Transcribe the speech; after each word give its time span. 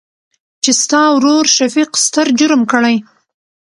چې 0.63 0.71
ستا 0.81 1.01
ورورشفيق 1.13 1.91
ستر 2.05 2.27
جرم 2.39 2.61
کړى. 2.71 2.95